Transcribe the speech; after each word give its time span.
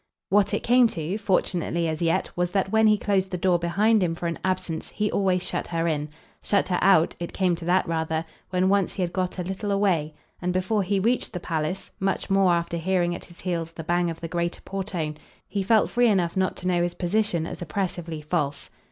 What 0.31 0.51
it 0.55 0.63
came 0.63 0.87
to, 0.87 1.17
fortunately, 1.19 1.87
as 1.87 2.01
yet, 2.01 2.31
was 2.35 2.49
that 2.53 2.71
when 2.71 2.87
he 2.87 2.97
closed 2.97 3.29
the 3.29 3.37
door 3.37 3.59
behind 3.59 4.01
him 4.01 4.15
for 4.15 4.25
an 4.25 4.39
absence 4.43 4.89
he 4.89 5.11
always 5.11 5.43
shut 5.43 5.67
her 5.67 5.87
in. 5.87 6.09
Shut 6.41 6.69
her 6.69 6.79
out 6.81 7.13
it 7.19 7.33
came 7.33 7.55
to 7.57 7.65
that 7.65 7.87
rather, 7.87 8.25
when 8.49 8.67
once 8.67 8.95
he 8.95 9.03
had 9.03 9.13
got 9.13 9.37
a 9.37 9.43
little 9.43 9.71
away; 9.71 10.15
and 10.41 10.53
before 10.53 10.81
he 10.81 10.99
reached 10.99 11.33
the 11.33 11.39
palace, 11.39 11.91
much 11.99 12.31
more 12.31 12.53
after 12.53 12.77
hearing 12.77 13.13
at 13.13 13.25
his 13.25 13.41
heels 13.41 13.73
the 13.73 13.83
bang 13.83 14.09
of 14.09 14.21
the 14.21 14.27
greater 14.27 14.61
portone, 14.61 15.17
he 15.47 15.61
felt 15.61 15.91
free 15.91 16.07
enough 16.07 16.35
not 16.35 16.55
to 16.55 16.67
know 16.67 16.81
his 16.81 16.95
position 16.95 17.45
as 17.45 17.61
oppressively 17.61 18.23
false. 18.23 18.71